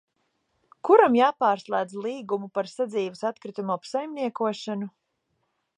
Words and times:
Kuram 0.87 1.17
jāpārslēdz 1.17 1.99
līgumu 2.07 2.49
par 2.57 2.71
sadzīves 2.73 3.23
atkritumu 3.33 3.77
apsaimniekošanu? 3.79 4.91